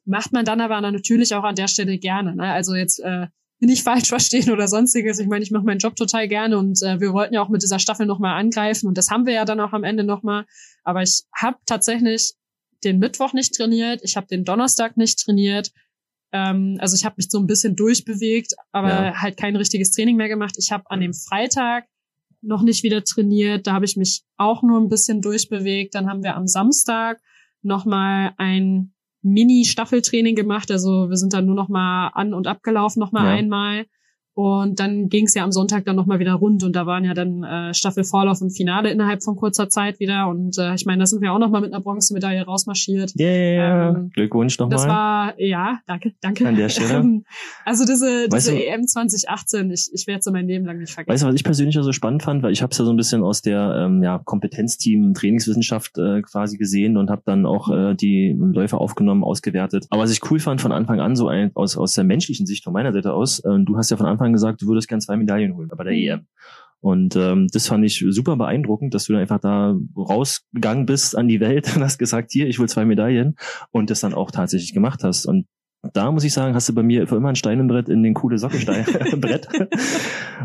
[0.05, 2.35] macht man dann aber natürlich auch an der Stelle gerne.
[2.35, 2.43] Ne?
[2.51, 3.27] Also jetzt äh,
[3.59, 5.19] nicht falsch verstehen oder sonstiges.
[5.19, 7.63] Ich meine, ich mache meinen Job total gerne und äh, wir wollten ja auch mit
[7.63, 10.45] dieser Staffel nochmal angreifen und das haben wir ja dann auch am Ende nochmal.
[10.83, 12.33] Aber ich habe tatsächlich
[12.83, 15.71] den Mittwoch nicht trainiert, ich habe den Donnerstag nicht trainiert.
[16.35, 19.21] Ähm, also ich habe mich so ein bisschen durchbewegt, aber Ja.
[19.21, 20.55] halt kein richtiges Training mehr gemacht.
[20.57, 21.85] Ich habe an dem Freitag
[22.41, 25.95] noch nicht wieder trainiert, da habe ich mich auch nur ein bisschen durchbewegt.
[25.95, 27.19] Dann haben wir am Samstag
[27.63, 28.93] nochmal ein
[29.23, 30.69] Mini-Staffeltraining gemacht.
[30.71, 33.31] Also wir sind dann nur noch mal an und abgelaufen, noch mal Ja.
[33.31, 33.85] einmal.
[34.35, 37.05] Und dann ging es ja am Sonntag dann noch mal wieder rund und da waren
[37.05, 40.27] ja dann äh, Staffel Vorlauf und Finale innerhalb von kurzer Zeit wieder.
[40.27, 43.13] Und äh, ich meine, da sind wir auch noch mal mit einer Bronzemedaille rausmarschiert.
[43.17, 44.87] Yeah, Ähm, Glückwunsch Das nochmal.
[44.89, 46.45] war, ja, danke, danke.
[46.47, 47.21] An der Stelle.
[47.65, 50.91] Also diese, Weißt diese du- EM 2018, ich, ich werde sie mein Leben lang nicht
[50.93, 51.13] vergessen.
[51.13, 52.91] Weißt du, was ich persönlich ja so spannend fand, weil ich habe es ja so
[52.91, 57.69] ein bisschen aus der ähm, ja, Kompetenzteam Trainingswissenschaft äh, quasi gesehen und habe dann auch
[57.71, 59.87] äh, die Läufe aufgenommen, ausgewertet.
[59.89, 62.63] Aber was ich cool fand von Anfang an, so ein, aus, aus der menschlichen Sicht
[62.63, 65.17] von meiner Seite aus, äh, du hast ja von Anfang gesagt, du würdest gern zwei
[65.17, 65.99] Medaillen holen bei der Mhm.
[65.99, 66.27] EM.
[66.81, 71.27] Und ähm, das fand ich super beeindruckend, dass du dann einfach da rausgegangen bist an
[71.27, 73.35] die Welt und hast gesagt, hier, ich will zwei Medaillen
[73.71, 75.25] und das dann auch tatsächlich gemacht hast.
[75.25, 75.47] Und
[75.93, 78.03] da muss ich sagen, hast du bei mir für immer ein Stein im Brett in
[78.03, 78.85] den coole Sockenstein
[79.21, 79.47] Brett.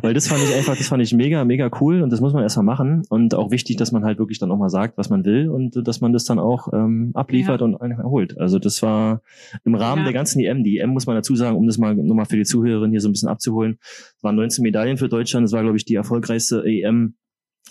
[0.02, 2.42] Weil das fand ich einfach, das fand ich mega, mega cool und das muss man
[2.42, 3.02] erstmal machen.
[3.08, 5.86] Und auch wichtig, dass man halt wirklich dann auch mal sagt, was man will und
[5.86, 7.66] dass man das dann auch ähm, abliefert Ja.
[7.66, 8.38] und erholt.
[8.38, 9.22] Also das war
[9.64, 10.04] im Rahmen Ja.
[10.04, 10.64] der ganzen EM.
[10.64, 13.08] Die EM muss man dazu sagen, um das mal nochmal für die Zuhörerin hier so
[13.08, 13.78] ein bisschen abzuholen.
[14.16, 15.44] Es waren 19 Medaillen für Deutschland.
[15.44, 17.14] Das war, glaube ich, die erfolgreichste EM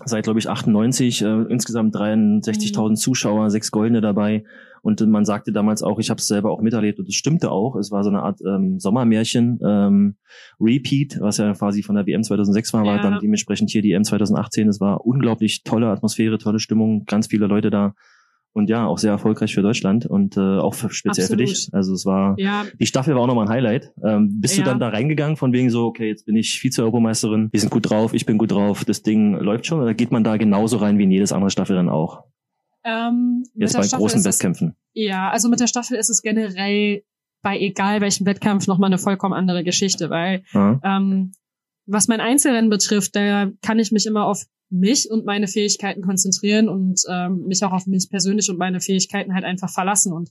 [0.06, 1.22] seit, glaube ich, 98.
[1.22, 4.44] Äh, insgesamt 63.000 Zuschauer, sechs Goldene dabei.
[4.82, 7.76] Und man sagte damals auch, ich habe es selber auch miterlebt und das stimmte auch.
[7.76, 10.16] Es war so eine Art ähm, Sommermärchen, ähm,
[10.60, 13.02] Repeat, was ja quasi von der WM 2006 war, war Ja.
[13.02, 14.70] dann dementsprechend hier die EM 2018.
[14.70, 17.94] Es war unglaublich tolle Atmosphäre, tolle Stimmung, ganz viele Leute da.
[18.60, 21.50] Und ja, auch sehr erfolgreich für Deutschland und äh, auch für, speziell für Absolut.
[21.50, 21.70] dich.
[21.74, 23.92] Also es war, Ja, die Staffel war auch nochmal ein Highlight.
[24.04, 24.66] Ähm, bist du Ja.
[24.68, 28.14] dann da reingegangen von wegen so, okay, jetzt bin ich Vize-Europameisterin, wir sind gut drauf,
[28.14, 29.80] ich bin gut drauf, das Ding läuft schon?
[29.82, 32.24] Oder geht man da genauso rein wie in jedes andere Staffel dann auch?
[32.84, 34.76] ähm, Jetzt bei Staffel großen es- Wettkämpfen.
[34.94, 37.04] Ja, also mit der Staffel ist es generell
[37.42, 40.80] bei egal welchem Wettkampf nochmal eine vollkommen andere Geschichte, weil Ja.
[40.84, 41.32] ähm,
[41.86, 46.70] was mein Einzelrennen betrifft, da kann ich mich immer auf mich und meine Fähigkeiten konzentrieren
[46.70, 50.14] und ähm, mich auch auf mich persönlich und meine Fähigkeiten halt einfach verlassen.
[50.14, 50.30] Und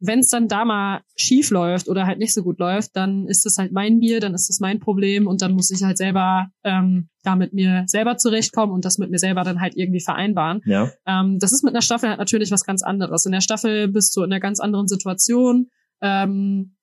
[0.00, 3.46] wenn es dann da mal schief läuft oder halt nicht so gut läuft, dann ist
[3.46, 6.48] das halt mein Bier, dann ist das mein Problem und dann muss ich halt selber
[6.62, 10.60] ähm, da mit mir selber zurechtkommen und das mit mir selber dann halt irgendwie vereinbaren.
[10.66, 10.90] Ja.
[11.06, 13.24] Ähm, das ist mit einer Staffel halt natürlich was ganz anderes.
[13.24, 15.68] In der Staffel bist du in einer ganz anderen Situation.
[16.00, 16.73] Ähm,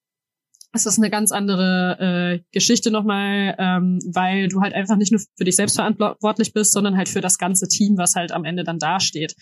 [0.74, 5.22] es ist eine ganz andere äh, Geschichte nochmal, ähm, weil du halt einfach nicht nur
[5.38, 8.64] für dich selbst verantwortlich bist, sondern halt für das ganze Team, was halt am Ende
[8.64, 9.36] dann dasteht.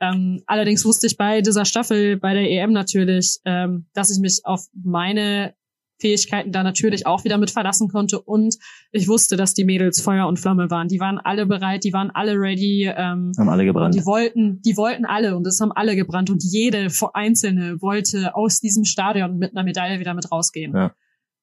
[0.00, 4.40] Ähm, allerdings wusste ich bei dieser Staffel, bei der EM natürlich, ähm, dass ich mich
[4.44, 5.54] auf meine
[5.98, 8.56] Fähigkeiten da natürlich auch wieder mit verlassen konnte und
[8.92, 10.88] ich wusste, dass die Mädels Feuer und Flamme waren.
[10.88, 12.84] Die waren alle bereit, die waren alle ready.
[12.84, 13.94] Ähm, Haben alle gebrannt.
[13.94, 18.60] die wollten, die wollten alle und es haben alle gebrannt und jede einzelne wollte aus
[18.60, 20.74] diesem Stadion mit einer Medaille wieder mit rausgehen.
[20.74, 20.94] Ja.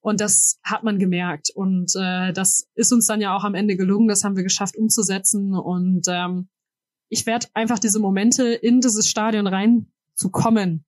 [0.01, 3.77] Und das hat man gemerkt und äh, das ist uns dann ja auch am Ende
[3.77, 4.09] gelungen.
[4.09, 6.49] Das haben wir geschafft umzusetzen und ähm,
[7.09, 10.83] ich werde einfach diese Momente in dieses Stadion reinzukommen,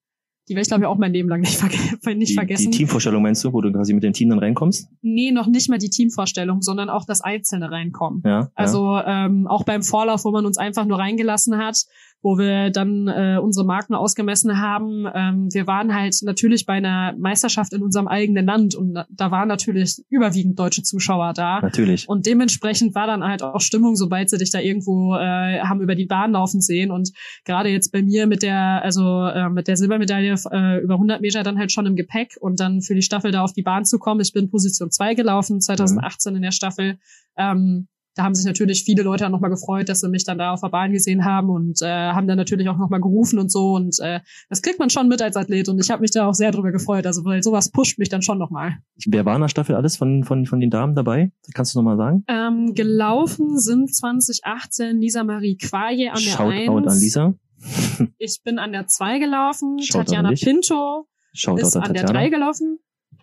[0.48, 1.76] die werde ich glaube ich auch mein Leben lang nicht, verge
[2.16, 2.70] nicht die, vergessen.
[2.70, 4.88] die Teamvorstellung meinst du, wo du quasi mit dem Team dann reinkommst?
[5.02, 8.22] nee, noch nicht mal die Teamvorstellung, sondern auch das Einzelne reinkommen.
[8.24, 8.50] Ja.
[8.54, 11.84] Also ähm, auch beim Vorlauf, wo man uns einfach nur reingelassen hat,
[12.22, 15.06] wo wir dann äh, unsere Marken ausgemessen haben.
[15.14, 19.48] Ähm, wir waren halt natürlich bei einer Meisterschaft in unserem eigenen Land und da- waren
[19.48, 21.56] natürlich überwiegend deutsche Zuschauer da.
[21.56, 22.08] ja, natürlich.
[22.08, 25.94] Und dementsprechend war dann halt auch Stimmung, sobald sie dich da irgendwo äh, haben über
[25.94, 26.90] die Bahn laufen sehen.
[26.90, 27.10] Und
[27.44, 31.42] gerade jetzt bei mir mit der, also äh, mit der Silbermedaille äh, über 100 Meter
[31.42, 33.98] dann halt schon im Gepäck und dann für die Staffel da auf die Bahn zu
[33.98, 34.20] kommen.
[34.20, 36.98] Ich bin Position 2 gelaufen, 2018 in der Staffel.
[37.36, 40.52] Ähm, da haben sich natürlich viele Leute auch nochmal gefreut, dass sie mich dann da
[40.52, 43.74] auf der Bahn gesehen haben und äh, haben dann natürlich auch nochmal gerufen und so.
[43.74, 46.32] Und äh, das kriegt man schon mit als Athlet und ich habe mich da auch
[46.32, 47.06] sehr drüber gefreut.
[47.06, 48.78] Also weil sowas pusht mich dann schon nochmal.
[49.06, 51.30] Wer war in der Staffel alles von, von, von den Damen dabei?
[51.52, 52.24] Kannst du nochmal sagen?
[52.28, 56.86] Ähm, gelaufen sind 2018 Lisa Marie Quaje an der Shoutout 1.
[56.88, 57.34] an Lisa.
[58.18, 59.78] Ich bin an der 2 gelaufen.
[59.80, 60.30] Shoutout an Tatjana.
[60.32, 62.20] Pinto Shoutout ist an an der Tatjana.
[62.20, 62.78] 3 gelaufen.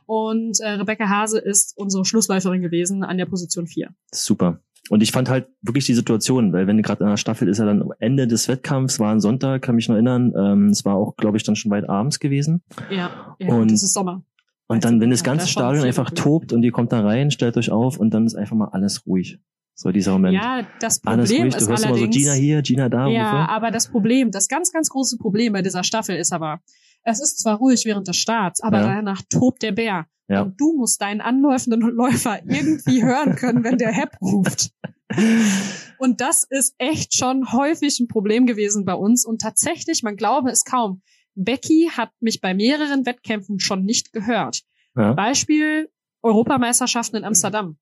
[0.05, 3.89] Und äh, Rebecca Hase ist unsere Schlussläuferin gewesen an der Position 4.
[4.11, 4.59] Super.
[4.89, 7.65] Und ich fand halt wirklich die Situation, weil wenn gerade in der Staffel ist ja
[7.65, 10.33] dann Ende des Wettkampfs, war ein Sonntag, kann mich noch erinnern.
[10.37, 12.63] Ähm, es war auch, glaube ich, dann schon weit abends gewesen.
[12.89, 14.23] Ja, ja Und- das ist Sommer.
[14.67, 17.69] Und dann, wenn das ganze Stadion einfach tobt und ihr kommt da rein, stellt euch
[17.69, 19.37] auf und dann ist einfach mal alles ruhig.
[19.75, 20.35] So dieser Moment.
[20.35, 23.07] Ja, das Problem ist Du hörst allerdings, immer so Gina hier, Gina da.
[23.07, 23.49] Ja, ungefähr.
[23.49, 26.59] aber das Problem, das ganz, ganz große Problem bei dieser Staffel ist aber,
[27.03, 28.95] es ist zwar ruhig während des Starts, aber Ja.
[28.95, 30.05] danach tobt der Bär.
[30.29, 30.43] Ja.
[30.43, 34.71] Und du musst deinen anläufenden Läufer irgendwie hören können, wenn der Hep ruft.
[35.99, 39.25] Und das ist echt schon häufig ein Problem gewesen bei uns.
[39.25, 41.01] Und tatsächlich, man glaube es kaum,
[41.35, 44.61] Becky hat mich bei mehreren Wettkämpfen schon nicht gehört.
[44.95, 45.13] Ja.
[45.13, 45.89] Beispiel
[46.21, 47.77] Europameisterschaften in Amsterdam.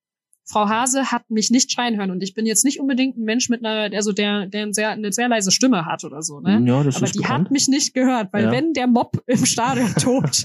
[0.46, 3.48] Frau Hase hat mich nicht schreien hören und ich bin jetzt nicht unbedingt ein Mensch
[3.50, 6.62] mit einer, also der, der eine sehr, eine sehr leise Stimme hat oder so, ne?
[6.66, 7.46] Ja, das Aber ist die bekannt.
[7.46, 8.52] hat mich nicht gehört, weil Ja.
[8.52, 10.44] wenn der Mob im Stadion tobt,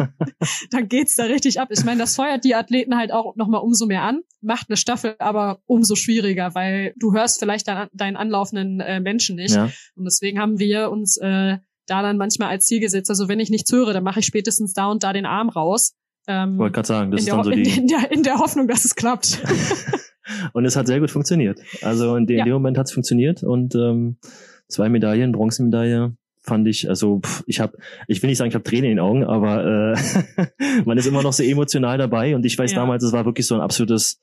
[0.71, 1.69] dann geht's da richtig ab.
[1.73, 5.17] Ich meine, das feuert die Athleten halt auch nochmal umso mehr an, macht eine Staffel
[5.19, 9.55] aber umso schwieriger, weil du hörst vielleicht deinen, deinen anlaufenden äh, Menschen nicht.
[9.55, 9.71] ja.
[9.97, 11.57] Und deswegen haben wir uns äh,
[11.87, 14.73] da dann manchmal als Ziel gesetzt, also wenn ich nichts höre, dann mache ich spätestens
[14.73, 15.95] da und da den Arm raus.
[16.29, 17.63] Ähm, Wollte gerade sagen, das ist der, dann so die.
[17.63, 19.43] in, der, in der Hoffnung, dass es klappt.
[20.53, 21.61] Und es hat sehr gut funktioniert.
[21.83, 22.45] Also in dem, Ja.
[22.45, 24.17] dem Moment hat es funktioniert und ähm,
[24.67, 28.65] zwei Medaillen, Bronzemedaille fand ich, also pff, ich habe, ich will nicht sagen, ich habe
[28.65, 30.47] Tränen in den Augen, aber äh,
[30.85, 32.79] man ist immer noch so emotional dabei und ich weiß Ja.
[32.81, 34.21] damals, es war wirklich so ein absolutes,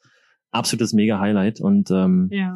[0.51, 2.53] absolutes Mega-Highlight und ähm, ja.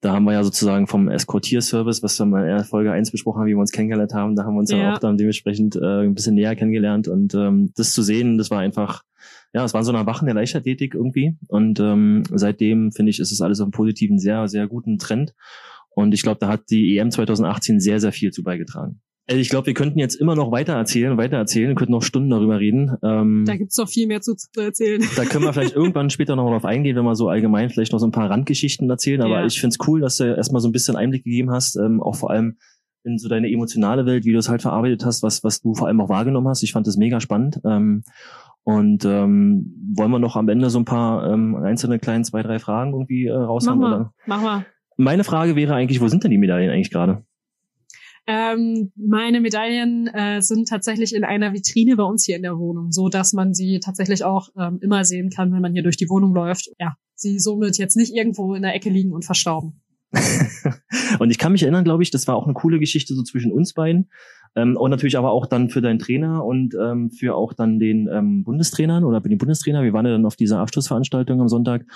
[0.00, 3.46] Da haben wir ja sozusagen vom Eskortierservice, was wir mal in Folge 1 besprochen haben,
[3.48, 4.94] wie wir uns kennengelernt haben, da haben wir uns ja Ja.
[4.94, 8.60] auch dann dementsprechend äh, ein bisschen näher kennengelernt und ähm, das zu sehen, das war
[8.60, 9.02] einfach,
[9.52, 13.32] ja, es war so ein Erwachen der Leichtathletik irgendwie und ähm, seitdem finde ich, ist
[13.32, 15.34] es alles auf einem positiven, sehr, sehr guten Trend
[15.90, 19.00] und ich glaube, da hat die EM 2018 sehr, sehr viel zu beigetragen.
[19.30, 22.30] Also ich glaube, wir könnten jetzt immer noch weiter erzählen, weiter erzählen, könnten noch Stunden
[22.30, 22.96] darüber reden.
[23.02, 25.02] Ähm, Da gibt's noch viel mehr zu, zu erzählen.
[25.16, 27.92] da können wir vielleicht irgendwann später noch mal drauf eingehen, wenn wir so allgemein vielleicht
[27.92, 29.20] noch so ein paar Randgeschichten erzählen.
[29.20, 29.46] Aber Ja.
[29.46, 32.30] ich find's cool, dass du erstmal so ein bisschen Einblick gegeben hast, ähm, auch vor
[32.30, 32.56] allem
[33.04, 35.86] in so deine emotionale Welt, wie du es halt verarbeitet hast, was, was du vor
[35.88, 36.62] allem auch wahrgenommen hast.
[36.62, 37.60] Ich fand das mega spannend.
[37.66, 38.04] Ähm,
[38.64, 42.58] und ähm, wollen wir noch am Ende so ein paar ähm, einzelne kleinen zwei, drei
[42.58, 43.78] Fragen irgendwie äh, Mach raushauen?
[43.78, 44.12] mal, Oder?
[44.26, 44.66] mach mal.
[44.96, 47.22] Meine Frage wäre eigentlich, wo sind denn die Medaillen eigentlich gerade?
[48.30, 52.92] Ähm, meine Medaillen äh, sind tatsächlich in einer Vitrine bei uns hier in der Wohnung,
[52.92, 56.10] so dass man sie tatsächlich auch ähm, immer sehen kann, wenn man hier durch die
[56.10, 56.68] Wohnung läuft.
[56.78, 59.80] Ja, sie somit jetzt nicht irgendwo in der Ecke liegen und verstauben.
[61.18, 63.50] und ich kann mich erinnern, glaube ich, das war auch eine coole Geschichte so zwischen
[63.50, 64.10] uns beiden.
[64.54, 68.10] Ähm, und natürlich aber auch dann für deinen Trainer und ähm, für auch dann den
[68.12, 69.82] ähm, Bundestrainern oder für den Bundestrainer.
[69.82, 71.86] Wir waren ja dann auf dieser Abschlussveranstaltung am Sonntag.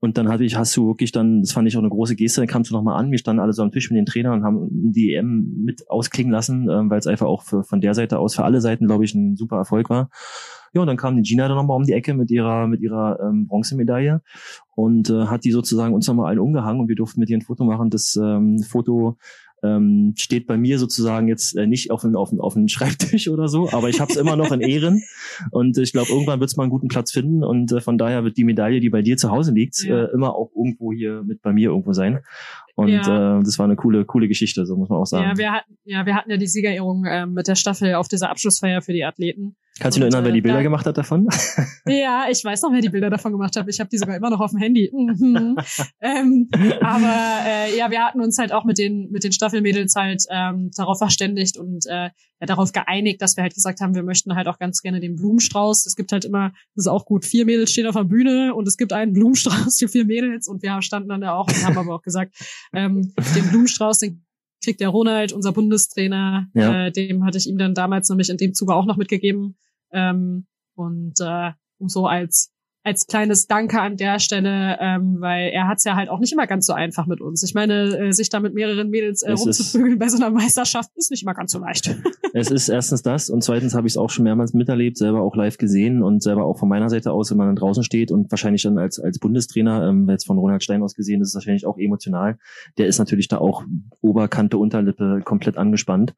[0.00, 2.40] Und dann hatte ich, hast du wirklich dann, das fand ich auch eine große Geste,
[2.40, 4.44] dann kamst du nochmal an, wir standen alle so am Tisch mit den Trainern und
[4.44, 8.18] haben die EM mit ausklingen lassen, ähm, weil es einfach auch für, von der Seite
[8.18, 10.08] aus für alle Seiten, glaube ich, ein super Erfolg war.
[10.72, 13.18] Ja, und dann kam die Gina dann nochmal um die Ecke mit ihrer, mit ihrer
[13.20, 14.22] ähm, Bronzemedaille
[14.74, 17.42] und äh, hat die sozusagen uns nochmal allen umgehangen und wir durften mit ihr ein
[17.42, 17.90] Foto machen.
[17.90, 19.18] Das ähm, Foto
[19.62, 23.70] ähm, steht bei mir sozusagen jetzt äh, nicht auf dem auf auf Schreibtisch oder so,
[23.70, 25.02] aber ich habe es immer noch in Ehren.
[25.50, 27.44] Und ich glaube irgendwann wird es mal einen guten Platz finden.
[27.44, 30.04] Und äh, von daher wird die Medaille, die bei dir zu Hause liegt, Ja.
[30.04, 32.20] äh, immer auch irgendwo hier mit bei mir irgendwo sein
[32.80, 33.38] und Ja.
[33.38, 35.24] äh, das war eine coole coole Geschichte, so muss man auch sagen.
[35.30, 38.30] Ja, wir hatten, ja, wir hatten ja die Siegerehrung ähm, mit der Staffel auf dieser
[38.30, 39.56] Abschlussfeier für die Athleten.
[39.78, 41.28] Kannst du dich erinnern, wer äh, die Bilder da- gemacht hat davon?
[41.86, 43.66] Ja, ich weiß noch, wer die Bilder davon gemacht hat.
[43.68, 44.90] Ich habe die sogar immer noch auf dem Handy.
[44.92, 45.56] Mhm.
[46.00, 46.48] ähm,
[46.80, 50.70] aber äh, ja, wir hatten uns halt auch mit den mit den Staffelmädels halt ähm,
[50.76, 54.46] darauf verständigt und äh, ja, darauf geeinigt, dass wir halt gesagt haben, wir möchten halt
[54.48, 55.86] auch ganz gerne den Blumenstrauß.
[55.86, 58.66] Es gibt halt immer, das ist auch gut, vier Mädels stehen auf der Bühne und
[58.68, 61.76] es gibt einen Blumenstrauß für vier Mädels und wir standen dann da auch und haben
[61.78, 62.34] aber auch gesagt,
[62.72, 64.24] ähm, den Blumenstrauß, den
[64.62, 66.86] kriegt der Ronald, unser Bundestrainer, Ja.
[66.86, 69.56] äh, dem hatte ich ihm dann damals nämlich in dem Zuge auch noch mitgegeben.
[69.92, 71.52] Ähm, und äh,
[71.86, 72.52] so als
[72.82, 76.46] als kleines Danke an der Stelle, ähm, weil er hat's ja halt auch nicht immer
[76.46, 77.42] ganz so einfach mit uns.
[77.42, 80.90] Ich meine, äh, sich da mit mehreren Mädels äh, ist- rumzuprügeln bei so einer Meisterschaft
[80.96, 81.94] ist nicht immer ganz so leicht.
[82.32, 85.34] Es ist erstens das und zweitens habe ich es auch schon mehrmals miterlebt, selber auch
[85.34, 88.30] live gesehen und selber auch von meiner Seite aus, wenn man dann draußen steht und
[88.30, 91.66] wahrscheinlich dann als als Bundestrainer, ähm, jetzt von Ronald Stein aus gesehen, ist es wahrscheinlich
[91.66, 92.38] auch emotional.
[92.78, 93.64] Der ist natürlich da auch
[94.00, 96.14] Oberkante, Unterlippe komplett angespannt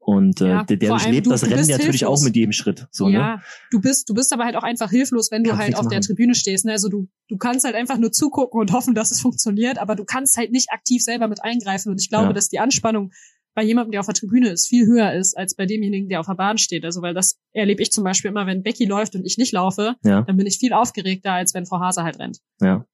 [0.00, 2.20] und äh, Ja, der, der durchlebt du- das Rennen natürlich hilflos.
[2.20, 2.88] auch mit jedem Schritt.
[2.90, 3.14] So, ne?
[3.14, 5.86] ja, du bist, du bist aber halt auch einfach hilflos, wenn du Kannst halt auf
[5.86, 6.00] der.
[6.02, 6.64] Tribüne stehst.
[6.64, 6.72] Ne?
[6.72, 10.04] Also du, du kannst halt einfach nur zugucken und hoffen, dass es funktioniert, aber du
[10.04, 11.90] kannst halt nicht aktiv selber mit eingreifen.
[11.90, 12.32] Und ich glaube, Ja.
[12.32, 13.10] dass die Anspannung
[13.54, 16.26] bei jemandem, der auf der Tribüne ist, viel höher ist als bei demjenigen, der auf
[16.26, 16.84] der Bahn steht.
[16.84, 19.94] Also weil das erlebe ich zum Beispiel immer, wenn Becky läuft und ich nicht laufe,
[20.04, 22.38] Ja, dann bin ich viel aufgeregter, als wenn Frau Hase halt rennt.
[22.60, 22.84] ja.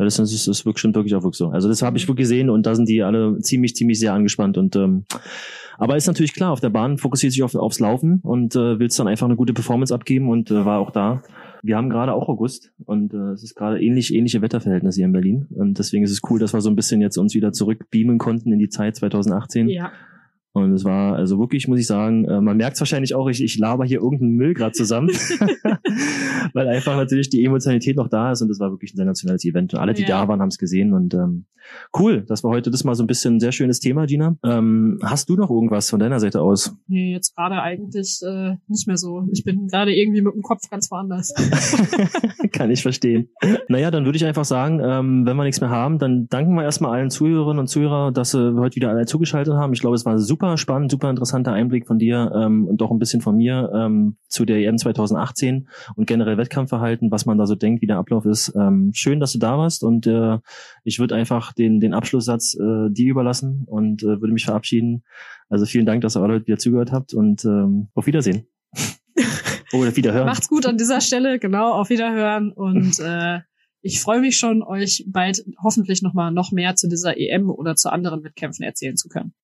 [0.00, 1.48] Ja, das ist, das ist wirklich, stimmt wirklich auch wirklich so.
[1.48, 4.56] Also das habe ich wirklich gesehen und da sind die alle ziemlich, ziemlich sehr angespannt.
[4.56, 5.04] Und ähm,
[5.76, 8.96] aber ist natürlich klar, auf der Bahn fokussiert sich auf, aufs Laufen und äh, willst
[9.00, 11.24] dann einfach eine gute Performance abgeben und äh, war auch da.
[11.62, 15.12] Wir haben gerade auch August und äh, es ist gerade ähnlich ähnliche Wetterverhältnisse hier in
[15.12, 18.18] Berlin und deswegen ist es cool, dass wir so ein bisschen jetzt uns wieder zurückbeamen
[18.18, 19.92] konnten in die Zeit 2018 Ja.
[20.58, 23.42] Und es war also wirklich, muss ich sagen, äh, man merkt es wahrscheinlich auch, ich,
[23.42, 25.08] ich laber hier irgendeinen Müll gerade zusammen,
[26.52, 29.74] weil einfach natürlich die Emotionalität noch da ist und es war wirklich ein sensationelles Event.
[29.74, 30.08] Und alle, die ja.
[30.08, 31.46] da waren, haben es gesehen und ähm,
[31.98, 34.36] cool, das war heute das mal so ein bisschen ein sehr schönes Thema, Gina.
[34.44, 36.74] Ähm, hast du noch irgendwas von deiner Seite aus?
[36.86, 39.26] Nee, jetzt gerade eigentlich äh, nicht mehr so.
[39.32, 41.34] Ich bin gerade irgendwie mit dem Kopf ganz woanders.
[42.52, 43.28] Kann ich verstehen.
[43.68, 46.62] Naja, dann würde ich einfach sagen, ähm, wenn wir nichts mehr haben, dann danken wir
[46.64, 49.72] erstmal allen Zuhörerinnen und Zuhörern, dass sie heute wieder alle zugeschaltet haben.
[49.72, 52.98] Ich glaube, es war super spannend, super interessanter Einblick von dir ähm, und doch ein
[52.98, 57.54] bisschen von mir ähm, zu der EM 2018 und generell Wettkampfverhalten, was man da so
[57.54, 58.54] denkt, wie der Ablauf ist.
[58.56, 60.38] Ähm, schön, dass du da warst und äh,
[60.84, 65.04] ich würde einfach den, den Abschlusssatz äh, dir überlassen und äh, würde mich verabschieden.
[65.48, 68.46] Also vielen Dank, dass ihr alle heute wieder zugehört habt und ähm, auf Wiedersehen.
[69.72, 70.26] Oder Wiederhören.
[70.26, 73.40] Macht's gut an dieser Stelle, genau, auf Wiederhören und äh,
[73.80, 77.90] ich freue mich schon, euch bald hoffentlich nochmal noch mehr zu dieser EM oder zu
[77.90, 79.34] anderen Wettkämpfen erzählen zu können.